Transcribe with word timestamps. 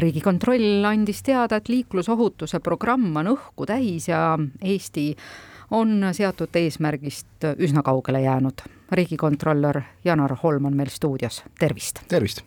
riigikontroll 0.00 0.84
andis 0.88 1.22
teada, 1.26 1.58
et 1.58 1.68
liiklusohutuse 1.68 2.60
programm 2.64 3.16
on 3.20 3.32
õhku 3.34 3.66
täis 3.68 4.08
ja 4.08 4.38
Eesti 4.62 5.10
on 5.70 6.00
seatud 6.16 6.54
eesmärgist 6.56 7.48
üsna 7.58 7.82
kaugele 7.82 8.22
jäänud. 8.24 8.62
riigikontrolör 8.92 9.82
Janar 10.04 10.36
Holm 10.42 10.64
on 10.64 10.76
meil 10.76 10.88
stuudios, 10.88 11.42
tervist! 11.58 12.00
tervist! 12.08 12.42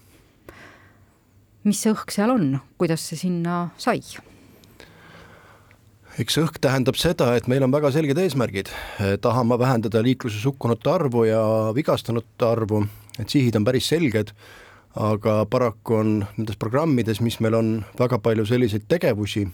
mis 1.64 1.82
see 1.82 1.94
õhk 1.94 2.10
seal 2.14 2.34
on, 2.34 2.60
kuidas 2.78 3.04
see 3.06 3.20
sinna 3.20 3.70
sai? 3.78 4.02
eks 6.20 6.38
õhk 6.42 6.58
tähendab 6.62 6.98
seda, 7.00 7.36
et 7.38 7.48
meil 7.48 7.64
on 7.64 7.72
väga 7.72 7.92
selged 7.94 8.18
eesmärgid, 8.18 8.72
tahame 9.22 9.58
vähendada 9.60 10.02
liikluses 10.04 10.44
hukkunute 10.46 10.90
arvu 10.92 11.24
ja 11.30 11.44
vigastunute 11.76 12.46
arvu, 12.46 12.84
et 13.20 13.30
sihid 13.30 13.56
on 13.56 13.68
päris 13.68 13.88
selged, 13.94 14.34
aga 14.96 15.46
paraku 15.46 15.96
on 15.96 16.18
nendes 16.38 16.58
programmides, 16.60 17.22
mis 17.22 17.40
meil 17.40 17.56
on, 17.56 17.70
väga 18.00 18.20
palju 18.20 18.46
selliseid 18.46 18.90
tegevusi, 18.92 19.46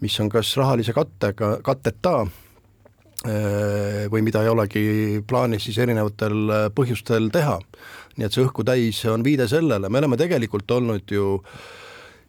mis 0.00 0.20
on 0.20 0.28
kas 0.32 0.56
rahalise 0.58 0.92
kattega, 0.96 1.58
katteta 1.62 2.24
Äh, 3.24 4.06
või 4.12 4.20
mida 4.22 4.42
ei 4.44 4.50
olegi 4.52 4.82
plaanis 5.26 5.64
siis 5.66 5.78
erinevatel 5.82 6.50
äh, 6.52 6.66
põhjustel 6.74 7.30
teha. 7.32 7.56
nii 8.16 8.26
et 8.26 8.32
see 8.32 8.44
õhku 8.44 8.64
täis 8.64 9.00
on 9.08 9.24
viide 9.24 9.48
sellele, 9.48 9.88
me 9.88 9.98
oleme 9.98 10.18
tegelikult 10.20 10.70
olnud 10.70 11.10
ju 11.10 11.40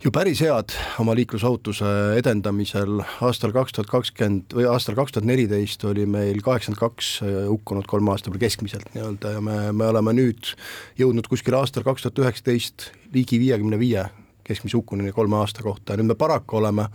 ju 0.04 0.12
päris 0.14 0.42
head 0.46 0.74
oma 1.02 1.16
liiklusohutuse 1.18 1.88
edendamisel, 2.20 3.00
aastal 3.26 3.54
kaks 3.56 3.74
tuhat 3.74 3.90
kakskümmend 3.90 4.54
või 4.54 4.68
aastal 4.70 4.98
kaks 4.98 5.16
tuhat 5.16 5.26
neliteist 5.26 5.84
oli 5.90 6.06
meil 6.10 6.42
kaheksakümmend 6.46 6.82
kaks 6.82 7.12
äh, 7.26 7.40
hukkunut 7.50 7.90
kolme 7.90 8.14
aasta 8.14 8.30
peale 8.30 8.44
keskmiselt 8.46 8.92
nii-öelda 8.94 9.34
ja 9.38 9.42
me, 9.42 9.58
me 9.74 9.90
oleme 9.90 10.14
nüüd 10.18 10.54
jõudnud 11.02 11.30
kuskil 11.32 11.58
aastal 11.58 11.86
kaks 11.88 12.06
tuhat 12.06 12.22
üheksateist 12.26 12.92
ligi 13.16 13.40
viiekümne 13.42 13.80
viie 13.82 14.06
keskmise 14.48 14.78
hukkununi 14.78 15.12
kolme 15.12 15.42
aasta 15.42 15.66
kohta. 15.66 15.94
Ja 15.94 16.00
nüüd 16.00 16.14
me 16.14 16.20
paraku 16.20 16.62
oleme 16.62 16.88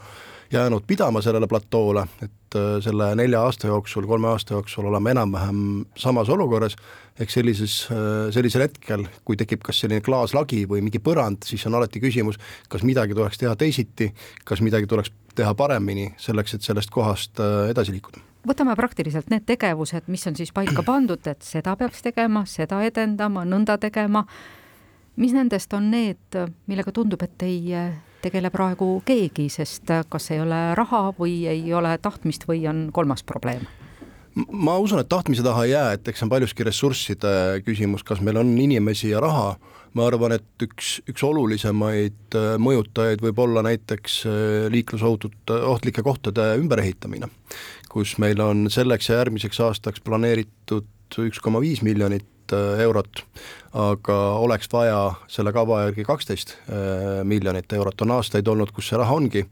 jäänud 0.52 0.82
pidama 0.86 1.22
sellele 1.22 1.46
platoole, 1.46 2.06
et 2.22 2.56
äh, 2.56 2.76
selle 2.84 3.14
nelja 3.16 3.42
aasta 3.42 3.66
jooksul, 3.66 4.06
kolme 4.06 4.28
aasta 4.28 4.54
jooksul 4.54 4.86
oleme 4.90 5.10
enam-vähem 5.10 5.62
samas 5.96 6.28
olukorras, 6.28 6.76
ehk 7.20 7.30
sellises, 7.30 7.76
äh, 7.92 8.28
sellisel 8.34 8.66
hetkel, 8.66 9.06
kui 9.24 9.36
tekib 9.40 9.64
kas 9.64 9.80
selline 9.82 10.04
klaaslagi 10.04 10.64
või 10.68 10.82
mingi 10.84 11.00
põrand, 11.02 11.46
siis 11.48 11.64
on 11.66 11.78
alati 11.78 12.02
küsimus, 12.02 12.40
kas 12.68 12.84
midagi 12.86 13.16
tuleks 13.16 13.40
teha 13.40 13.56
teisiti, 13.56 14.12
kas 14.44 14.60
midagi 14.60 14.90
tuleks 14.90 15.12
teha 15.34 15.54
paremini, 15.56 16.12
selleks 16.20 16.58
et 16.58 16.68
sellest 16.68 16.92
kohast 16.92 17.40
äh, 17.40 17.70
edasi 17.72 17.96
liikuda 17.96 18.28
võtame 18.42 18.74
praktiliselt 18.74 19.28
need 19.30 19.44
tegevused, 19.46 20.08
mis 20.10 20.26
on 20.26 20.34
siis 20.34 20.50
paika 20.50 20.82
pandud, 20.82 21.22
et 21.30 21.44
seda 21.46 21.76
peaks 21.78 22.02
tegema, 22.02 22.42
seda 22.50 22.80
edendama, 22.82 23.44
nõnda 23.46 23.78
tegema. 23.78 24.24
mis 25.16 25.32
nendest 25.32 25.72
on 25.76 25.90
need, 25.92 26.38
millega 26.66 26.92
tundub, 26.92 27.22
et 27.22 27.42
ei 27.46 27.70
tegele 28.22 28.50
praegu 28.54 28.94
keegi, 29.06 29.48
sest 29.52 29.90
kas 30.08 30.30
ei 30.30 30.40
ole 30.42 30.60
raha 30.78 31.08
või 31.18 31.42
ei 31.50 31.72
ole 31.74 31.96
tahtmist 32.02 32.46
või 32.48 32.66
on 32.70 32.88
kolmas 32.94 33.24
probleem? 33.26 33.66
ma 34.48 34.78
usun, 34.80 35.02
et 35.02 35.10
tahtmise 35.12 35.44
taha 35.44 35.66
ei 35.66 35.74
jää, 35.74 35.92
et 35.96 36.08
eks 36.08 36.22
see 36.22 36.26
on 36.26 36.32
paljuski 36.32 36.64
ressursside 36.64 37.32
küsimus, 37.66 38.04
kas 38.06 38.22
meil 38.24 38.38
on 38.40 38.54
inimesi 38.58 39.10
ja 39.10 39.20
raha, 39.20 39.56
ma 39.98 40.06
arvan, 40.08 40.36
et 40.38 40.64
üks, 40.64 40.94
üks 41.10 41.24
olulisemaid 41.26 42.38
äh, 42.38 42.54
mõjutajaid 42.62 43.20
võib 43.24 43.42
olla 43.44 43.64
näiteks 43.66 44.18
äh, 44.24 44.38
liiklusohutute, 44.72 45.58
ohtlike 45.68 46.04
kohtade 46.06 46.54
ümberehitamine, 46.62 47.28
kus 47.92 48.16
meil 48.22 48.40
on 48.40 48.70
selleks 48.72 49.10
ja 49.10 49.20
järgmiseks 49.20 49.60
aastaks 49.68 50.04
planeeritud 50.04 50.88
üks 51.18 51.40
koma 51.42 51.60
viis 51.62 51.82
miljonit 51.84 52.54
äh, 52.54 52.80
eurot, 52.84 53.22
aga 53.78 54.16
oleks 54.42 54.68
vaja 54.72 54.98
selle 55.32 55.52
kava 55.52 55.82
järgi 55.86 56.04
kaksteist 56.08 56.54
äh, 56.54 57.20
miljonit 57.28 57.72
eurot, 57.72 58.00
on 58.04 58.14
aastaid 58.16 58.48
olnud, 58.48 58.72
kus 58.72 58.90
see 58.90 59.00
raha 59.00 59.16
ongi 59.16 59.44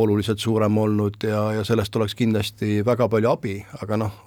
oluliselt 0.00 0.40
suurem 0.40 0.78
olnud 0.78 1.20
ja, 1.28 1.44
ja 1.58 1.64
sellest 1.68 1.96
oleks 2.00 2.16
kindlasti 2.16 2.80
väga 2.86 3.08
palju 3.12 3.30
abi, 3.32 3.58
aga 3.84 4.00
noh, 4.04 4.18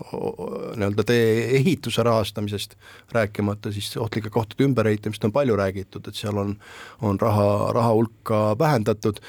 nii-öelda 0.77 1.07
tee-ehituse 1.09 2.05
rahastamisest 2.05 2.77
rääkimata 3.15 3.73
siis 3.73 3.91
ohtlike 3.97 4.29
kohtade 4.33 4.67
ümberehitamist 4.69 5.25
on 5.25 5.33
palju 5.35 5.57
räägitud, 5.57 6.07
et 6.07 6.17
seal 6.17 6.37
on, 6.37 6.55
on 7.01 7.21
raha, 7.21 7.51
raha 7.73 7.93
hulka 7.97 8.47
vähendatud 8.59 9.21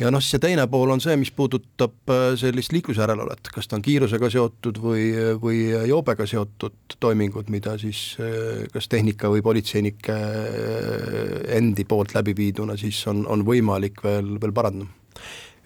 ja 0.00 0.10
noh, 0.12 0.22
siis 0.22 0.36
see 0.36 0.42
teine 0.42 0.66
pool 0.70 0.92
on 0.92 1.00
see, 1.02 1.16
mis 1.20 1.32
puudutab 1.34 2.12
äh, 2.12 2.26
sellist 2.38 2.74
liiklusjärelevalvet, 2.74 3.50
kas 3.54 3.68
ta 3.68 3.78
on 3.78 3.84
kiirusega 3.84 4.30
seotud 4.32 4.80
või, 4.82 5.08
või 5.40 5.62
joobega 5.88 6.26
seotud 6.28 6.98
toimingud, 7.00 7.50
mida 7.52 7.76
siis 7.80 8.02
äh, 8.20 8.66
kas 8.72 8.90
tehnika 8.92 9.30
või 9.32 9.44
politseinike 9.46 10.20
äh, 10.20 11.34
endi 11.56 11.88
poolt 11.88 12.14
läbi 12.16 12.36
viiduna 12.36 12.76
siis 12.80 13.00
on, 13.10 13.24
on 13.30 13.44
võimalik 13.46 14.04
veel, 14.04 14.36
veel 14.42 14.56
parandada. 14.56 14.92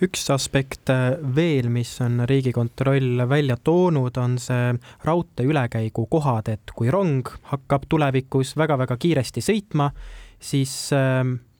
Üks 0.01 0.23
aspekt 0.33 0.89
veel, 1.37 1.67
mis 1.69 1.91
on 2.01 2.23
Riigikontroll 2.25 3.21
välja 3.29 3.59
toonud, 3.61 4.17
on 4.17 4.39
see 4.41 4.71
raudtee 5.05 5.45
ülekäigu 5.45 6.07
kohad, 6.09 6.49
et 6.49 6.73
kui 6.73 6.89
rong 6.89 7.29
hakkab 7.51 7.85
tulevikus 7.85 8.55
väga-väga 8.57 8.97
kiiresti 8.97 9.45
sõitma, 9.45 9.91
siis 10.41 10.91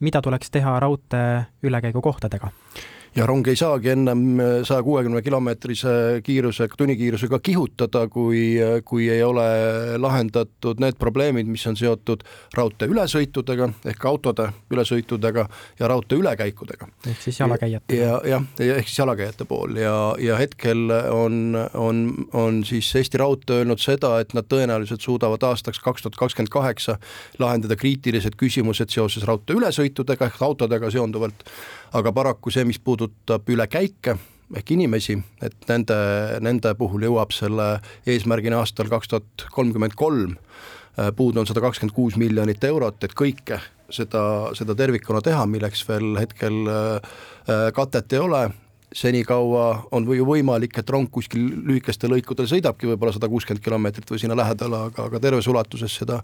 mida 0.01 0.23
tuleks 0.23 0.51
teha 0.51 0.79
raudtee 0.81 1.45
ülekäigukohtadega? 1.63 2.51
Ja 3.16 3.26
rong 3.26 3.47
ei 3.50 3.56
saagi 3.59 3.91
ennem 3.91 4.38
saja 4.65 4.82
kuuekümne 4.82 5.22
kilomeetrise 5.22 6.21
kiirusega, 6.22 6.75
tunnikiirusega 6.78 7.38
kihutada, 7.43 8.06
kui, 8.09 8.54
kui 8.84 9.09
ei 9.10 9.22
ole 9.22 9.47
lahendatud 9.98 10.78
need 10.82 10.98
probleemid, 10.98 11.48
mis 11.50 11.66
on 11.66 11.78
seotud 11.78 12.22
raudtee 12.54 12.88
ülesõitudega 12.91 13.66
ehk 13.91 14.06
autode 14.06 14.47
ülesõitudega 14.71 15.47
ja 15.81 15.91
raudtee 15.91 16.21
ülekäikudega. 16.21 16.87
ehk 17.10 17.22
siis 17.22 17.41
jalakäijate. 17.41 17.97
ja, 17.97 18.21
jah, 18.25 18.47
ehk 18.60 18.87
siis 18.87 19.03
jalakäijate 19.03 19.44
pool 19.44 19.77
ja, 19.82 19.97
ja 20.19 20.38
hetkel 20.38 20.87
on, 21.10 21.59
on, 21.75 22.04
on 22.32 22.62
siis 22.65 22.94
Eesti 22.97 23.19
Raudtee 23.19 23.65
öelnud 23.65 23.82
seda, 23.82 24.19
et 24.21 24.34
nad 24.38 24.47
tõenäoliselt 24.47 25.03
suudavad 25.03 25.42
aastaks 25.50 25.82
kaks 25.82 26.06
tuhat 26.06 26.21
kakskümmend 26.21 26.53
kaheksa 26.53 26.98
lahendada 27.42 27.77
kriitilised 27.77 28.38
küsimused 28.38 28.94
seoses 28.94 29.27
raudtee 29.27 29.59
ülesõitudega 29.59 30.31
ehk 30.31 30.42
autodega 30.47 30.91
seonduvalt 30.94 31.47
aga 31.97 32.12
paraku 32.15 32.53
see, 32.54 32.65
mis 32.69 32.78
puudutab 32.78 33.00
ülekäike 33.55 34.19
ehk 34.56 34.71
inimesi, 34.75 35.16
et 35.43 35.69
nende, 35.71 35.97
nende 36.43 36.72
puhul 36.78 37.06
jõuab 37.06 37.34
selle 37.34 37.77
eesmärgini 38.11 38.59
aastal 38.59 38.91
kaks 38.91 39.12
tuhat 39.12 39.44
kolmkümmend 39.55 39.94
kolm, 39.99 40.34
äh, 40.99 41.12
puudu 41.16 41.43
on 41.43 41.47
sada 41.47 41.62
kakskümmend 41.62 41.94
kuus 41.94 42.19
miljonit 42.19 42.65
eurot, 42.66 42.99
et 43.06 43.15
kõike 43.15 43.60
seda, 43.94 44.22
seda 44.59 44.75
tervikuna 44.78 45.22
teha, 45.22 45.44
milleks 45.50 45.84
veel 45.89 46.16
hetkel 46.19 46.65
äh, 46.66 47.15
äh, 47.47 47.69
katet 47.77 48.12
ei 48.16 48.22
ole, 48.22 48.49
senikaua 48.91 49.66
on 49.94 50.09
ju 50.16 50.25
võimalik, 50.27 50.75
et 50.81 50.89
rong 50.91 51.06
kuskil 51.15 51.44
lühikestel 51.69 52.10
lõikudel 52.10 52.49
sõidabki 52.50 52.89
võib-olla 52.91 53.15
sada 53.15 53.28
kuuskümmend 53.31 53.62
kilomeetrit 53.62 54.10
või 54.10 54.19
sinna 54.19 54.34
lähedale, 54.39 54.81
aga, 54.91 55.05
aga 55.06 55.21
terves 55.22 55.47
ulatuses 55.50 55.94
seda, 56.00 56.19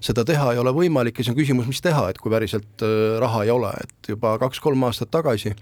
seda 0.00 0.26
teha 0.28 0.50
ei 0.52 0.60
ole 0.60 0.74
võimalik 0.76 1.16
ja 1.16 1.24
siis 1.24 1.32
on 1.32 1.38
küsimus, 1.38 1.70
mis 1.70 1.80
teha, 1.80 2.10
et 2.12 2.20
kui 2.20 2.32
päriselt 2.32 2.84
äh, 2.84 3.16
raha 3.22 3.46
ei 3.46 3.54
ole, 3.54 3.72
et 3.80 4.12
juba 4.12 4.36
kaks-kolm 4.42 4.84
aastat 4.90 5.12
tagasi 5.14 5.54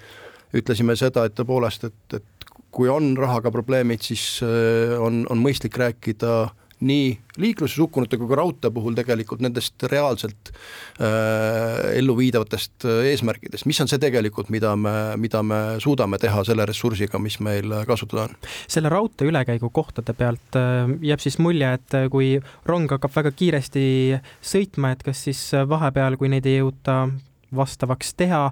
ütlesime 0.56 0.96
seda, 0.98 1.26
et 1.26 1.36
tõepoolest, 1.38 1.86
et, 1.90 2.20
et 2.20 2.50
kui 2.70 2.88
on 2.90 3.12
rahaga 3.18 3.52
probleemid, 3.54 4.02
siis 4.06 4.40
äh, 4.46 4.96
on, 5.00 5.24
on 5.30 5.42
mõistlik 5.42 5.78
rääkida 5.80 6.50
nii 6.80 7.08
liikluses 7.40 7.78
hukkunute 7.78 8.16
kui 8.16 8.28
ka 8.28 8.38
raudtee 8.40 8.70
puhul 8.72 8.96
tegelikult 8.96 9.42
nendest 9.44 9.82
reaalselt 9.92 10.50
äh, 10.52 11.92
elluviidavatest 11.98 12.86
äh, 12.88 13.02
eesmärkidest, 13.12 13.66
mis 13.68 13.80
on 13.84 13.90
see 13.90 14.00
tegelikult, 14.00 14.48
mida 14.52 14.72
me, 14.80 14.94
mida 15.20 15.42
me 15.44 15.60
suudame 15.82 16.18
teha 16.20 16.44
selle 16.48 16.64
ressursiga, 16.68 17.20
mis 17.20 17.36
meil 17.44 17.74
kasutada 17.88 18.28
on. 18.28 18.36
selle 18.70 18.92
raudtee 18.92 19.28
ülekäigu 19.28 19.70
kohtade 19.76 20.16
pealt 20.16 20.58
äh, 20.58 20.88
jääb 21.04 21.24
siis 21.24 21.36
mulje, 21.42 21.74
et 21.76 21.98
äh, 21.98 22.08
kui 22.12 22.32
rong 22.68 22.88
hakkab 22.96 23.14
väga 23.18 23.34
kiiresti 23.36 23.84
sõitma, 24.40 24.94
et 24.94 25.04
kas 25.04 25.26
siis 25.28 25.44
vahepeal, 25.68 26.16
kui 26.20 26.32
neid 26.32 26.48
ei 26.48 26.62
jõuta 26.62 27.02
vastavaks 27.56 28.14
teha, 28.16 28.46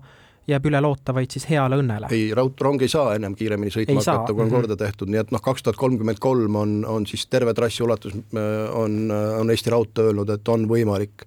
jääb 0.48 0.66
üle 0.70 0.80
loota 0.80 1.14
vaid 1.14 1.32
siis 1.34 1.46
heale 1.50 1.78
õnnele. 1.80 2.10
ei, 2.14 2.30
raudrong 2.36 2.82
ei 2.82 2.92
saa 2.92 3.14
ennem 3.18 3.36
kiiremini 3.38 3.72
sõitma 3.74 4.00
hakata, 4.00 4.32
kui 4.32 4.42
on 4.42 4.48
mm 4.48 4.50
-hmm. 4.50 4.56
korda 4.68 4.76
tehtud, 4.76 5.12
nii 5.12 5.20
et 5.20 5.32
noh, 5.34 5.44
kaks 5.44 5.62
tuhat 5.62 5.76
kolmkümmend 5.76 6.18
kolm 6.18 6.56
on, 6.56 6.74
on 6.88 7.06
siis 7.06 7.26
terve 7.26 7.54
trassi 7.54 7.82
ulatus, 7.84 8.14
äh, 8.16 8.74
on, 8.74 9.10
on 9.40 9.50
Eesti 9.50 9.70
Raudtee 9.70 10.10
öelnud, 10.10 10.30
et 10.30 10.48
on 10.48 10.68
võimalik 10.68 11.26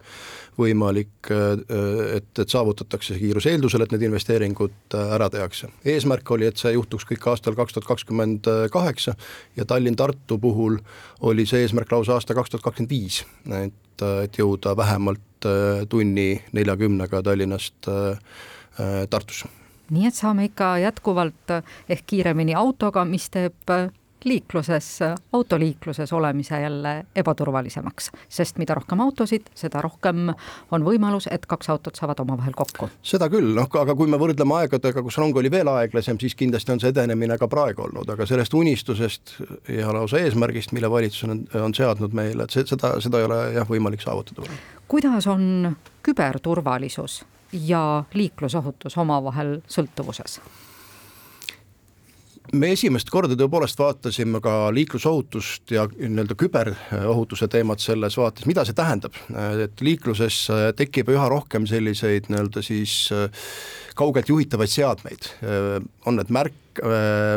võimalik, 0.57 1.31
äh, 1.31 2.15
et, 2.17 2.39
et 2.39 2.49
saavutatakse 2.49 3.13
see 3.13 3.21
kiirus 3.21 3.47
eeldusel, 3.49 3.85
et 3.85 3.93
need 3.95 4.03
investeeringud 4.09 4.95
äh, 4.97 5.13
ära 5.15 5.29
tehakse. 5.29 5.69
eesmärk 5.85 6.31
oli, 6.31 6.45
et 6.45 6.57
see 6.57 6.73
juhtuks 6.73 7.05
kõik 7.09 7.27
aastal 7.31 7.55
kaks 7.55 7.73
tuhat 7.73 7.87
kakskümmend 7.87 8.49
kaheksa 8.71 9.15
ja 9.55 9.65
Tallinn-Tartu 9.65 10.37
puhul 10.41 10.77
oli 11.21 11.45
see 11.45 11.63
eesmärk 11.65 11.91
lausa 11.91 12.17
aasta 12.17 12.35
kaks 12.37 12.49
tuhat 12.49 12.63
kakskümmend 12.63 12.91
viis, 12.91 13.23
et, 13.63 13.73
et 14.23 14.37
jõuda 14.37 14.75
vähemalt 14.77 15.47
tunni 15.89 16.41
neljakümnega 16.53 17.23
Tallinnast 17.23 17.89
Tartusse. 19.09 19.49
nii 19.89 20.07
et 20.07 20.15
saame 20.15 20.45
ikka 20.47 20.77
jätkuvalt 20.79 21.51
ehk 21.89 22.05
kiiremini 22.07 22.55
autoga, 22.55 23.03
mis 23.05 23.29
teeb 23.29 23.73
liikluses, 24.25 24.99
autoliikluses 25.33 26.13
olemise 26.13 26.61
jälle 26.61 27.05
ebaturvalisemaks, 27.15 28.11
sest 28.29 28.57
mida 28.57 28.75
rohkem 28.77 28.99
autosid, 28.99 29.49
seda 29.55 29.81
rohkem 29.81 30.29
on 30.71 30.85
võimalus, 30.85 31.27
et 31.31 31.45
kaks 31.45 31.69
autot 31.69 31.95
saavad 31.95 32.19
omavahel 32.23 32.53
kokku. 32.55 32.89
seda 33.03 33.29
küll, 33.29 33.53
noh, 33.57 33.69
aga 33.81 33.95
kui 33.95 34.09
me 34.11 34.19
võrdleme 34.21 34.57
aegadega, 34.61 35.03
kus 35.03 35.17
rong 35.17 35.37
oli 35.37 35.51
veel 35.51 35.67
aeglasem, 35.73 36.19
siis 36.21 36.35
kindlasti 36.35 36.75
on 36.75 36.83
see 36.83 36.93
edenemine 36.93 37.37
ka 37.41 37.49
praegu 37.51 37.85
olnud, 37.87 38.09
aga 38.13 38.25
sellest 38.29 38.53
unistusest 38.53 39.35
ja 39.69 39.93
lausa 39.93 40.21
eesmärgist, 40.21 40.71
mille 40.77 40.91
valitsus 40.91 41.29
on, 41.29 41.45
on 41.65 41.75
seadnud 41.75 42.13
meile, 42.17 42.45
et 42.45 42.71
seda, 42.73 42.95
seda 43.01 43.21
ei 43.21 43.29
ole 43.29 43.43
jah, 43.57 43.69
võimalik 43.69 44.03
saavutada. 44.05 44.47
kuidas 44.87 45.27
on 45.27 45.75
küberturvalisus 46.03 47.23
ja 47.53 48.03
liiklusohutus 48.13 48.97
omavahel 48.97 49.59
sõltuvuses? 49.67 50.39
Me 52.53 52.71
esimest 52.75 53.09
korda 53.13 53.37
tõepoolest 53.39 53.79
vaatasime 53.79 54.41
ka 54.43 54.55
liiklusohutust 54.75 55.71
ja 55.75 55.85
nii-öelda 55.91 56.37
küberohutuse 56.39 57.47
teemat 57.51 57.83
selles 57.83 58.17
vaates, 58.19 58.47
mida 58.49 58.65
see 58.67 58.77
tähendab, 58.77 59.15
et 59.65 59.83
liikluses 59.85 60.43
tekib 60.79 61.13
üha 61.13 61.29
rohkem 61.31 61.67
selliseid 61.69 62.31
nii-öelda 62.31 62.65
siis 62.65 62.97
kaugelt 63.95 64.31
juhitavaid 64.31 64.73
seadmeid, 64.73 65.29
on 66.05 66.19
need 66.19 66.33
märk, 66.33 66.60
Äh, 66.60 66.60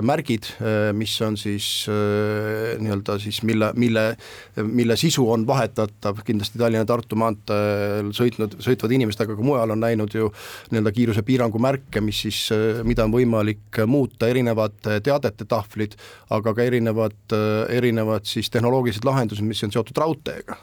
märgid, 0.04 0.46
äh, 0.60 0.92
mis 0.96 1.14
on 1.22 1.36
siis 1.36 1.86
äh, 1.90 2.74
nii-öelda 2.80 3.18
siis 3.18 3.42
mille, 3.42 3.72
mille, 3.76 4.16
mille 4.62 4.96
sisu 4.96 5.26
on 5.30 5.46
vahetatav, 5.46 6.20
kindlasti 6.26 6.58
Tallinna-Tartu 6.60 7.18
maanteel 7.18 8.12
sõitnud, 8.14 8.58
sõitvad 8.64 8.94
inimesed, 8.94 9.24
aga 9.24 9.36
ka 9.36 9.46
mujal 9.46 9.74
on 9.74 9.82
näinud 9.82 10.14
ju 10.14 10.30
nii-öelda 10.70 10.92
kiirusepiirangu 10.94 11.60
märke, 11.62 12.02
mis 12.04 12.22
siis, 12.26 12.40
mida 12.86 13.06
on 13.08 13.14
võimalik 13.14 13.82
muuta, 13.90 14.28
erinevad 14.30 14.78
teadete 14.82 15.48
tahvlid, 15.50 15.96
aga 16.34 16.54
ka 16.54 16.66
erinevad, 16.66 17.36
erinevad 17.74 18.26
siis 18.28 18.50
tehnoloogilised 18.54 19.06
lahendused, 19.06 19.44
mis 19.46 19.62
on 19.66 19.74
seotud 19.74 19.98
raudteega, 20.04 20.58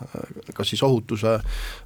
kas 0.55 0.73
siis 0.73 0.83
ohutuse, 0.87 1.37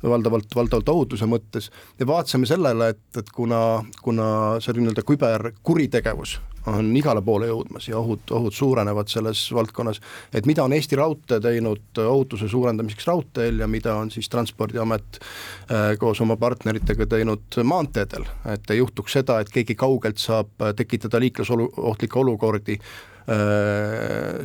valdavalt, 0.04 0.52
valdavalt 0.56 0.92
ohutuse 0.96 1.30
mõttes, 1.30 1.72
ja 2.00 2.10
vaatasime 2.10 2.50
sellele, 2.50 2.94
et, 2.96 3.06
et 3.18 3.32
kuna, 3.36 3.62
kuna 4.06 4.28
see 4.64 4.76
nii-öelda 4.78 5.06
küberkuritegevus 5.08 6.40
on 6.66 6.75
igale 6.96 7.22
poole 7.26 7.50
jõudmas 7.50 7.88
ja 7.90 7.98
ohud, 8.00 8.26
ohud 8.32 8.54
suurenevad 8.56 9.10
selles 9.12 9.46
valdkonnas, 9.54 10.02
et 10.34 10.46
mida 10.50 10.64
on 10.64 10.74
Eesti 10.76 11.00
Raudtee 11.00 11.40
teinud 11.44 12.02
ohutuse 12.06 12.50
suurendamiseks 12.52 13.08
raudteel 13.08 13.60
ja 13.64 13.68
mida 13.68 13.96
on 13.96 14.12
siis 14.12 14.30
Transpordiamet 14.30 15.20
äh, 15.20 15.98
koos 16.00 16.22
oma 16.22 16.38
partneritega 16.38 17.08
teinud 17.10 17.60
maanteedel, 17.64 18.28
et 18.54 18.72
ei 18.72 18.82
juhtuks 18.82 19.20
seda, 19.20 19.40
et 19.40 19.52
keegi 19.54 19.76
kaugelt 19.76 20.22
saab 20.22 20.72
tekitada 20.76 21.20
liiklusolu, 21.20 21.72
ohtlikke 21.78 22.20
olukordi 22.20 22.80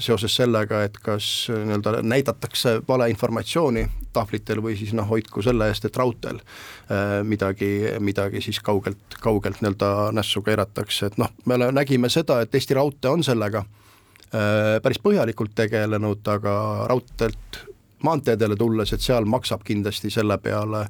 seoses 0.00 0.32
sellega, 0.36 0.84
et 0.86 0.94
kas 1.04 1.24
nii-öelda 1.52 2.00
näidatakse 2.00 2.78
valeinformatsiooni 2.88 3.82
tahvlitel 4.12 4.62
või 4.64 4.76
siis 4.78 4.94
noh, 4.96 5.08
hoidku 5.08 5.42
selle 5.44 5.68
eest, 5.70 5.84
et 5.86 5.96
raudteel 5.96 6.40
äh, 6.40 7.20
midagi, 7.26 7.70
midagi 8.00 8.42
siis 8.44 8.60
kaugelt, 8.64 9.18
kaugelt 9.20 9.60
nii-öelda 9.60 10.10
nässu 10.16 10.42
keeratakse, 10.46 11.10
et 11.10 11.18
noh, 11.20 11.32
me 11.44 11.58
nägime 11.70 12.10
seda, 12.12 12.40
et 12.40 12.54
Eesti 12.54 12.78
Raudtee 12.78 13.12
on 13.12 13.24
sellega 13.26 13.64
äh, 13.64 14.78
päris 14.82 15.02
põhjalikult 15.02 15.54
tegelenud, 15.58 16.24
aga 16.32 16.54
raudteelt 16.90 17.64
maanteedele 18.00 18.56
tulles, 18.56 18.94
et 18.94 19.04
seal 19.04 19.28
maksab 19.28 19.60
kindlasti 19.66 20.08
selle 20.10 20.38
peale 20.40 20.86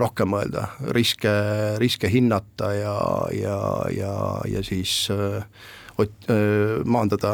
rohkem 0.00 0.30
mõelda, 0.32 0.62
riske, 0.96 1.30
riske 1.76 2.08
hinnata 2.08 2.70
ja, 2.72 2.94
ja, 3.36 3.56
ja, 3.92 4.12
ja 4.48 4.62
siis 4.64 4.94
äh, 5.12 5.42
maandada 6.86 7.32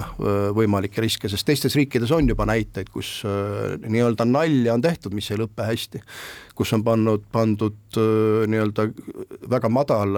võimalikke 0.56 1.02
riske, 1.04 1.28
sest 1.28 1.44
teistes 1.44 1.74
riikides 1.76 2.12
on 2.16 2.28
juba 2.30 2.46
näiteid, 2.48 2.88
kus 2.92 3.18
nii-öelda 3.24 4.24
nalja 4.28 4.76
on 4.76 4.84
tehtud, 4.84 5.12
mis 5.16 5.28
ei 5.32 5.40
lõpe 5.40 5.66
hästi. 5.68 6.00
kus 6.54 6.70
on 6.72 6.84
pannud, 6.86 7.24
pandud 7.34 7.96
nii-öelda 8.48 8.86
väga 9.50 9.68
madal 9.68 10.16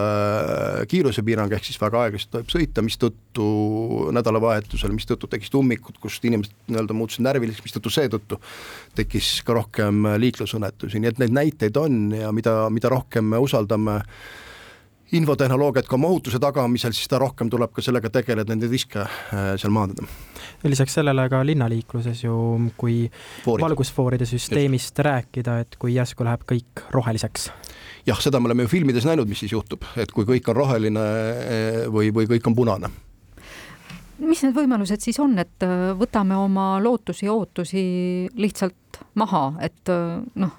kiirusepiirang, 0.89 1.53
ehk 1.57 1.65
siis 1.65 1.81
väga 1.81 2.03
aeglaselt 2.05 2.35
tohib 2.35 2.53
sõita, 2.53 2.85
mistõttu 2.85 3.47
nädalavahetusel, 4.13 4.93
mistõttu 4.93 5.31
tekkisid 5.33 5.57
ummikud, 5.57 5.99
kust 6.01 6.25
inimesed 6.29 6.55
nii-öelda 6.69 6.95
muutusid 6.95 7.25
närviliseks, 7.25 7.65
mistõttu 7.65 7.95
seetõttu 7.95 8.39
tekkis 8.95 9.41
ka 9.47 9.57
rohkem 9.57 10.05
liiklusõnnetusi, 10.21 11.01
nii 11.01 11.15
et 11.15 11.23
neid 11.25 11.39
näiteid 11.41 11.81
on 11.81 12.11
ja 12.15 12.31
mida, 12.37 12.67
mida 12.71 12.93
rohkem 12.93 13.33
me 13.33 13.41
usaldame 13.43 14.03
infotehnoloogiat 15.13 15.87
ka 15.87 15.95
oma 15.95 16.11
ohutuse 16.11 16.41
tagamisel, 16.43 16.95
siis 16.95 17.07
seda 17.07 17.21
rohkem 17.23 17.51
tuleb 17.51 17.71
ka 17.75 17.85
sellega 17.85 18.11
tegeleda, 18.11 18.57
neid 18.57 18.71
riske 18.71 19.05
äh, 19.05 19.53
seal 19.61 19.75
maandada. 19.75 20.07
lisaks 20.67 20.99
sellele 20.99 21.29
ka 21.31 21.43
linnaliikluses 21.47 22.25
ju, 22.25 22.37
kui 22.77 23.05
Foorid. 23.45 23.63
valgusfooride 23.63 24.27
süsteemist 24.27 24.91
Just. 24.91 25.05
rääkida, 25.07 25.61
et 25.63 25.77
kui 25.79 25.95
järsku 25.95 26.27
läheb 26.27 26.43
kõik 26.49 26.87
roheliseks. 26.91 27.51
jah, 28.07 28.21
seda 28.21 28.41
me 28.41 28.51
oleme 28.51 28.67
ju 28.67 28.75
filmides 28.75 29.07
näinud, 29.07 29.29
mis 29.29 29.45
siis 29.45 29.53
juhtub, 29.53 29.87
et 29.97 30.13
kui 30.13 30.27
kõik 30.27 30.51
on 30.51 30.57
roheline 30.57 31.03
äh, 31.03 31.83
või, 31.93 32.11
või 32.15 32.31
kõik 32.35 32.51
on 32.51 32.59
punane 32.59 32.91
mis 34.17 34.43
need 34.43 34.55
võimalused 34.57 35.03
siis 35.05 35.19
on, 35.21 35.39
et 35.39 35.63
äh, 35.63 35.93
võtame 35.99 36.39
oma 36.41 36.77
lootusi 36.83 37.29
ja 37.29 37.35
ootusi 37.37 37.85
lihtsalt 38.35 38.75
maha, 39.17 39.43
et 39.65 39.91
äh, 39.93 40.21
noh, 40.41 40.53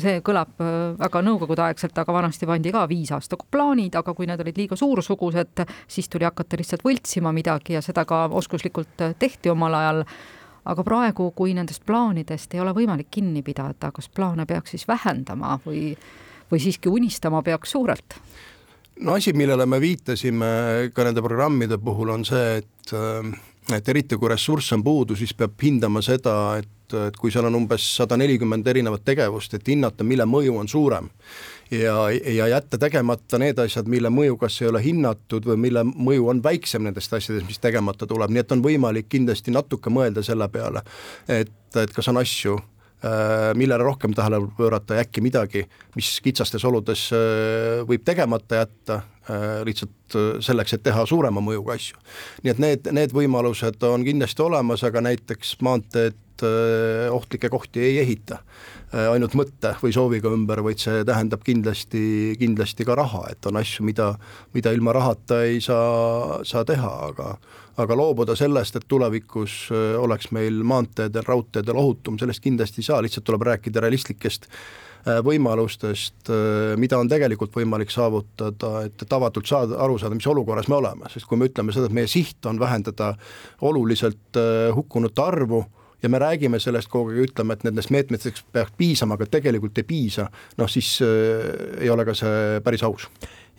see 0.00 0.20
kõlab 0.24 0.60
äh, 0.62 0.76
väga 1.00 1.22
nõukogudeaegselt, 1.26 1.98
aga 1.98 2.14
vanasti 2.14 2.48
pandi 2.48 2.72
ka 2.74 2.84
viisaastaku 2.90 3.48
plaanid, 3.50 3.98
aga 3.98 4.14
kui 4.14 4.28
need 4.30 4.42
olid 4.44 4.60
liiga 4.60 4.78
suursugused, 4.78 5.64
siis 5.90 6.08
tuli 6.12 6.26
hakata 6.28 6.60
lihtsalt 6.60 6.84
võltsima 6.86 7.34
midagi 7.34 7.76
ja 7.76 7.82
seda 7.84 8.06
ka 8.08 8.26
oskuslikult 8.30 9.06
tehti 9.18 9.52
omal 9.52 9.78
ajal. 9.80 10.04
aga 10.64 10.80
praegu, 10.84 11.30
kui 11.36 11.52
nendest 11.52 11.82
plaanidest 11.84 12.54
ei 12.54 12.60
ole 12.60 12.72
võimalik 12.72 13.10
kinni 13.12 13.42
pidada, 13.44 13.90
kas 13.92 14.08
plaane 14.08 14.46
peaks 14.48 14.70
siis 14.72 14.86
vähendama 14.88 15.58
või, 15.66 15.90
või 16.50 16.60
siiski 16.60 16.88
unistama 16.88 17.42
peaks 17.42 17.70
suurelt? 17.76 18.16
no 19.00 19.18
asi, 19.18 19.32
millele 19.32 19.66
me 19.66 19.80
viitasime 19.80 20.46
ka 20.94 21.04
nende 21.04 21.22
programmide 21.22 21.78
puhul, 21.78 22.14
on 22.14 22.24
see, 22.24 22.62
et 22.62 22.94
äh, 22.94 23.34
et 23.72 23.88
eriti 23.88 24.16
kui 24.20 24.28
ressursse 24.28 24.74
on 24.76 24.84
puudu, 24.84 25.16
siis 25.16 25.32
peab 25.36 25.56
hindama 25.62 26.02
seda, 26.04 26.34
et, 26.60 26.96
et 27.08 27.16
kui 27.16 27.32
seal 27.32 27.48
on 27.48 27.56
umbes 27.62 27.86
sada 27.96 28.18
nelikümmend 28.20 28.66
erinevat 28.68 29.04
tegevust, 29.06 29.56
et 29.56 29.70
hinnata, 29.72 30.04
mille 30.04 30.26
mõju 30.28 30.58
on 30.60 30.68
suurem. 30.68 31.08
ja, 31.70 31.96
ja 32.10 32.48
jätta 32.48 32.78
tegemata 32.78 33.38
need 33.40 33.58
asjad, 33.58 33.88
mille 33.88 34.10
mõju 34.12 34.36
kas 34.38 34.60
ei 34.62 34.68
ole 34.68 34.82
hinnatud 34.84 35.48
või 35.48 35.56
mille 35.56 35.84
mõju 35.84 36.28
on 36.30 36.42
väiksem 36.44 36.84
nendest 36.84 37.12
asjadest, 37.12 37.48
mis 37.48 37.58
tegemata 37.58 38.06
tuleb, 38.06 38.30
nii 38.30 38.44
et 38.44 38.52
on 38.52 38.62
võimalik 38.62 39.08
kindlasti 39.08 39.50
natuke 39.50 39.90
mõelda 39.90 40.22
selle 40.22 40.48
peale, 40.52 40.84
et, 41.28 41.56
et 41.80 41.96
kas 41.96 42.12
on 42.12 42.20
asju, 42.20 42.60
Äh, 43.04 43.52
millele 43.54 43.84
rohkem 43.84 44.14
tähelepanu 44.14 44.52
pöörata 44.56 44.94
ja 44.94 45.02
äkki 45.04 45.20
midagi, 45.20 45.66
mis 45.96 46.08
kitsastes 46.24 46.62
oludes 46.64 47.10
äh, 47.12 47.82
võib 47.84 48.00
tegemata 48.06 48.62
jätta, 48.62 49.02
lihtsalt 49.64 50.16
selleks, 50.44 50.74
et 50.76 50.82
teha 50.84 51.06
suurema 51.08 51.40
mõjuga 51.40 51.78
asju. 51.78 51.96
nii 52.44 52.52
et 52.52 52.60
need, 52.60 52.92
need 52.92 53.14
võimalused 53.16 53.82
on 53.88 54.04
kindlasti 54.04 54.44
olemas, 54.44 54.84
aga 54.84 55.00
näiteks 55.00 55.56
maanteed 55.64 56.44
ohtlikke 57.14 57.48
kohti 57.48 57.80
ei 57.80 57.98
ehita 58.02 58.40
ainult 58.92 59.34
mõtte 59.38 59.72
või 59.80 59.94
sooviga 59.94 60.30
ümber, 60.34 60.60
vaid 60.66 60.82
see 60.82 61.02
tähendab 61.06 61.42
kindlasti, 61.46 62.34
kindlasti 62.38 62.86
ka 62.86 62.96
raha, 62.98 63.24
et 63.32 63.46
on 63.48 63.56
asju, 63.58 63.86
mida, 63.86 64.12
mida 64.54 64.74
ilma 64.74 64.92
rahata 64.94 65.40
ei 65.46 65.60
saa, 65.64 66.40
saa 66.46 66.64
teha, 66.68 66.92
aga 67.08 67.34
aga 67.80 67.96
loobuda 67.98 68.36
sellest, 68.38 68.76
et 68.78 68.86
tulevikus 68.88 69.56
äh, 69.74 69.96
oleks 69.98 70.30
meil 70.34 70.62
maanteedel, 70.66 71.26
raudteedel 71.26 71.78
ohutum, 71.80 72.18
sellest 72.20 72.42
kindlasti 72.44 72.82
ei 72.82 72.88
saa, 72.90 73.00
lihtsalt 73.02 73.26
tuleb 73.26 73.46
rääkida 73.48 73.82
realistlikest 73.82 74.46
äh, 74.46 74.58
võimalustest, 75.24 76.30
äh, 76.30 76.74
mida 76.80 76.98
on 76.98 77.10
tegelikult 77.10 77.54
võimalik 77.56 77.92
saavutada, 77.92 78.86
et, 78.88 79.06
et 79.06 79.16
avatult 79.18 79.48
saada, 79.50 79.78
aru 79.84 79.98
saada, 80.00 80.16
mis 80.16 80.28
olukorras 80.30 80.70
me 80.72 80.78
oleme, 80.80 81.10
sest 81.12 81.28
kui 81.28 81.40
me 81.40 81.50
ütleme 81.50 81.74
seda, 81.74 81.90
et 81.90 81.96
meie 81.96 82.10
siht 82.10 82.46
on 82.48 82.60
vähendada 82.60 83.14
oluliselt 83.68 84.40
hukkunute 84.74 85.22
arvu, 85.22 85.64
ja 86.04 86.08
me 86.08 86.18
räägime 86.18 86.58
sellest 86.60 86.90
kogu 86.92 87.14
aeg, 87.14 87.30
ütleme, 87.30 87.56
et 87.56 87.64
nendest 87.64 87.92
meetmetest 87.94 88.44
peaks 88.52 88.74
piisama, 88.76 89.16
aga 89.16 89.28
tegelikult 89.38 89.78
ei 89.80 89.86
piisa, 89.88 90.26
noh 90.60 90.68
siis 90.70 90.98
äh, 91.04 91.80
ei 91.80 91.90
ole 91.90 92.04
ka 92.04 92.16
see 92.18 92.60
päris 92.64 92.84
aus 92.84 93.08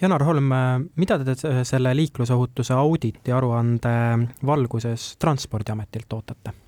Janar 0.01 0.25
Holm, 0.27 0.51
mida 0.99 1.15
te 1.23 1.63
selle 1.63 1.93
liiklusohutuse 1.95 2.75
auditi 2.75 3.31
aruande 3.31 3.95
valguses 4.45 5.13
Transpordiametilt 5.23 6.13
ootate? 6.13 6.64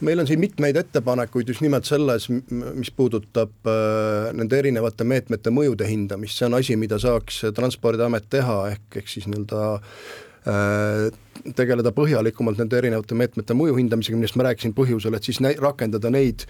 Meil 0.00 0.20
on 0.20 0.28
siin 0.28 0.40
mitmeid 0.40 0.76
ettepanekuid 0.76 1.48
just 1.48 1.62
nimelt 1.64 1.88
selles, 1.88 2.28
mis 2.50 2.90
puudutab 2.96 3.70
äh, 3.70 4.30
nende 4.36 4.58
erinevate 4.58 5.06
meetmete 5.08 5.52
mõjude 5.54 5.88
hindamist, 5.88 6.38
see 6.38 6.48
on 6.48 6.58
asi, 6.58 6.76
mida 6.80 6.98
saaks 7.02 7.44
Transpordiamet 7.56 8.28
teha, 8.32 8.58
ehk, 8.74 8.86
ehk 9.00 9.10
siis 9.10 9.28
nii-öelda 9.30 9.62
äh, 9.76 11.50
tegeleda 11.56 11.92
põhjalikumalt 11.96 12.60
nende 12.60 12.80
erinevate 12.80 13.18
meetmete 13.18 13.56
mõju 13.56 13.78
hindamisega, 13.80 14.18
millest 14.20 14.38
ma 14.40 14.48
rääkisin 14.50 14.76
põhjusel, 14.76 15.16
et 15.16 15.28
siis 15.28 15.40
rakendada 15.62 16.12
neid, 16.12 16.46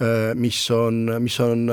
äh, 0.00 0.32
mis 0.38 0.62
on, 0.74 1.06
mis 1.24 1.38
on 1.44 1.68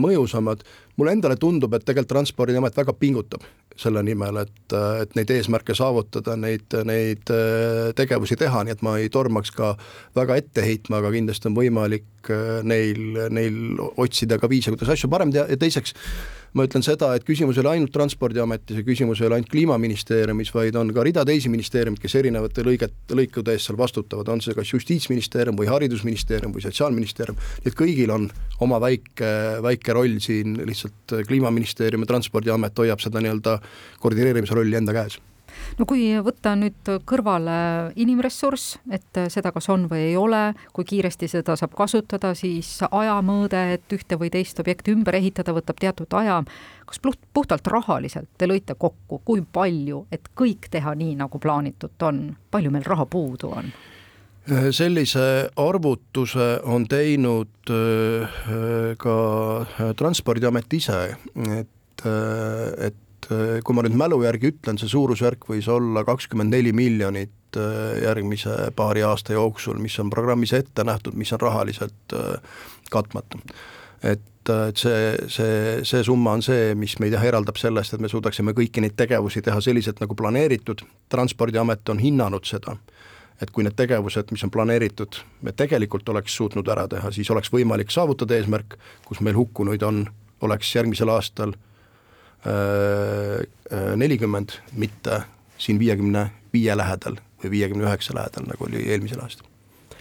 mõjusamad. 0.00 0.64
Mulle 1.00 1.16
endale 1.16 1.36
tundub, 1.40 1.74
et 1.74 1.84
tegelikult 1.84 2.14
Transpordiamet 2.16 2.76
väga 2.76 2.96
pingutab 2.96 3.44
selle 3.78 4.02
nimel, 4.04 4.42
et, 4.42 4.74
et 5.02 5.14
neid 5.18 5.30
eesmärke 5.34 5.74
saavutada, 5.76 6.36
neid, 6.40 6.66
neid 6.88 7.30
äh, 7.34 7.90
tegevusi 7.96 8.38
teha, 8.40 8.64
nii 8.66 8.76
et 8.76 8.82
ma 8.86 8.96
ei 9.00 9.10
tormaks 9.12 9.54
ka 9.56 9.74
väga 10.18 10.40
ette 10.40 10.64
heitma, 10.66 11.00
aga 11.00 11.12
kindlasti 11.14 11.50
on 11.50 11.58
võimalik 11.58 12.19
neil, 12.66 13.00
neil 13.32 13.80
otsida 13.96 14.38
ka 14.40 14.50
viise, 14.50 14.74
kuidas 14.74 14.92
asju 14.96 15.10
parem 15.12 15.32
teha. 15.32 15.46
Ja 15.48 15.58
teiseks 15.60 15.94
ma 16.56 16.64
ütlen 16.66 16.82
seda, 16.82 17.12
et 17.14 17.24
küsimus 17.26 17.58
ei 17.58 17.62
ole 17.62 17.72
ainult 17.76 17.92
Transpordiametis 17.94 18.80
ja 18.80 18.84
küsimus 18.86 19.20
ei 19.22 19.28
ole 19.28 19.38
ainult 19.38 19.50
Kliimaministeeriumis, 19.52 20.50
vaid 20.54 20.76
on 20.80 20.90
ka 20.94 21.04
rida 21.06 21.24
teisi 21.26 21.50
ministeeriumeid, 21.52 22.02
kes 22.02 22.16
erinevate 22.18 22.64
lõiget, 22.66 22.96
lõikude 23.14 23.54
eest 23.54 23.70
seal 23.70 23.78
vastutavad, 23.78 24.32
on 24.34 24.42
see 24.42 24.56
kas 24.58 24.72
Justiitsministeerium 24.74 25.58
või 25.58 25.70
Haridusministeerium 25.70 26.54
või 26.56 26.64
Sotsiaalministeerium, 26.66 27.38
nii 27.62 27.70
et 27.70 27.78
kõigil 27.78 28.14
on 28.14 28.26
oma 28.66 28.82
väike, 28.82 29.32
väike 29.62 29.96
roll 29.96 30.18
siin, 30.22 30.58
lihtsalt 30.66 31.20
Kliimaministeerium 31.30 32.06
ja 32.06 32.12
Transpordiamet 32.14 32.82
hoiab 32.82 33.02
seda 33.04 33.22
nii-öelda 33.22 33.60
koordineerimise 34.02 34.58
rolli 34.58 34.80
enda 34.80 34.96
käes 34.96 35.20
no 35.78 35.86
kui 35.88 36.08
võtta 36.24 36.54
nüüd 36.58 36.90
kõrvale 37.08 37.58
inimressurss, 38.00 38.78
et 38.92 39.20
seda 39.32 39.52
kas 39.54 39.68
on 39.72 39.86
või 39.90 40.10
ei 40.10 40.16
ole, 40.18 40.42
kui 40.76 40.86
kiiresti 40.88 41.28
seda 41.30 41.56
saab 41.58 41.76
kasutada, 41.78 42.32
siis 42.38 42.78
ajamõõde, 42.90 43.62
et 43.76 43.96
ühte 43.96 44.18
või 44.20 44.32
teist 44.32 44.60
objekti 44.62 44.94
ümber 44.94 45.18
ehitada, 45.20 45.54
võtab 45.56 45.80
teatud 45.80 46.18
aja. 46.20 46.42
kas 46.86 47.00
puhtalt 47.32 47.66
rahaliselt 47.66 48.28
te 48.38 48.48
lõite 48.50 48.74
kokku, 48.74 49.20
kui 49.24 49.42
palju, 49.42 50.06
et 50.10 50.32
kõik 50.34 50.66
teha 50.70 50.94
nii, 50.94 51.14
nagu 51.20 51.38
plaanitud 51.38 52.02
on, 52.02 52.36
palju 52.50 52.70
meil 52.70 52.84
raha 52.84 53.06
puudu 53.06 53.54
on? 53.54 53.72
sellise 54.74 55.50
arvutuse 55.56 56.48
on 56.64 56.86
teinud 56.88 57.70
äh, 57.70 58.96
ka 58.98 59.92
Transpordiamet 59.96 60.72
ise, 60.74 61.02
et, 61.60 62.06
äh, 62.06 62.86
et 62.88 62.96
kui 63.64 63.76
ma 63.76 63.84
nüüd 63.86 63.96
mälu 63.98 64.20
järgi 64.24 64.50
ütlen, 64.50 64.78
see 64.80 64.90
suurusjärk 64.90 65.44
võis 65.50 65.68
olla 65.70 66.02
kakskümmend 66.06 66.54
neli 66.54 66.72
miljonit 66.74 67.58
äh, 67.58 68.00
järgmise 68.04 68.70
paari 68.76 69.04
aasta 69.06 69.36
jooksul, 69.36 69.78
mis 69.82 69.98
on 70.02 70.10
programmis 70.10 70.54
ette 70.56 70.84
nähtud, 70.86 71.18
mis 71.18 71.30
on 71.36 71.42
rahaliselt 71.42 72.16
äh, 72.16 72.58
katmata. 72.90 73.38
et, 74.02 74.50
äh, 74.50 74.68
et 74.72 74.82
see, 74.82 75.14
see, 75.28 75.60
see 75.86 76.02
summa 76.06 76.34
on 76.38 76.42
see, 76.42 76.74
mis 76.74 76.98
meid 76.98 77.14
jah, 77.14 77.28
eraldab 77.30 77.60
sellest, 77.60 77.94
et 77.94 78.02
me 78.02 78.10
suudaksime 78.10 78.56
kõiki 78.56 78.82
neid 78.82 78.98
tegevusi 78.98 79.42
teha 79.46 79.60
selliselt, 79.62 80.02
nagu 80.02 80.18
planeeritud, 80.18 80.82
Transpordiamet 81.10 81.94
on 81.94 82.02
hinnanud 82.02 82.50
seda, 82.50 82.76
et 83.40 83.54
kui 83.54 83.64
need 83.64 83.78
tegevused, 83.78 84.34
mis 84.34 84.42
on 84.44 84.50
planeeritud, 84.50 85.22
me 85.46 85.54
tegelikult 85.54 86.08
oleks 86.08 86.34
suutnud 86.36 86.68
ära 86.68 86.88
teha, 86.90 87.14
siis 87.14 87.30
oleks 87.30 87.52
võimalik 87.54 87.94
saavutada 87.94 88.36
eesmärk, 88.36 88.78
kus 89.06 89.22
meil 89.22 89.38
hukkunuid 89.38 89.86
on, 89.86 90.06
oleks 90.42 90.74
järgmisel 90.74 91.12
aastal 91.14 91.54
Äh, 91.54 91.58
äh, 91.58 91.69
nelikümmend, 93.96 94.56
mitte 94.72 95.22
siin 95.60 95.78
viiekümne 95.78 96.30
viie 96.52 96.76
lähedal 96.76 97.20
või 97.42 97.50
viiekümne 97.50 97.84
üheksa 97.84 98.16
lähedal, 98.16 98.48
nagu 98.48 98.64
oli 98.64 98.86
eelmisel 98.88 99.20
aastal 99.20 99.50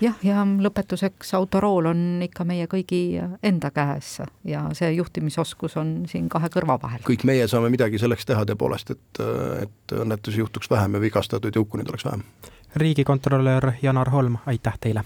jah, 0.04 0.16
ja 0.24 0.44
lõpetuseks 0.44 1.34
autorool 1.38 1.90
on 1.92 2.02
ikka 2.26 2.46
meie 2.48 2.68
kõigi 2.72 3.20
enda 3.44 3.72
käes 3.76 4.20
ja 4.48 4.64
see 4.78 4.92
juhtimisoskus 4.96 5.78
on 5.82 5.94
siin 6.10 6.30
kahe 6.32 6.50
kõrva 6.54 6.80
vahel. 6.82 7.04
kõik 7.08 7.26
meie 7.28 7.48
saame 7.52 7.72
midagi 7.74 8.02
selleks 8.02 8.28
teha 8.30 8.46
tõepoolest, 8.50 8.96
et, 8.96 9.24
et 9.66 9.98
õnnetusi 10.00 10.44
juhtuks 10.44 10.72
vähem 10.72 10.98
ja 10.98 11.04
vigastatuid 11.04 11.56
ja 11.56 11.66
hukkunuid 11.66 11.90
oleks 11.92 12.06
vähem. 12.06 12.24
riigikontrolör 12.76 13.74
Janar 13.82 14.12
Holm, 14.16 14.38
aitäh 14.46 14.80
teile! 14.80 15.04